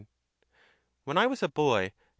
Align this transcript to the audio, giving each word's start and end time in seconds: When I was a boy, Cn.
When 1.03 1.19
I 1.19 1.27
was 1.27 1.43
a 1.43 1.47
boy, 1.47 1.89
Cn. 1.91 2.03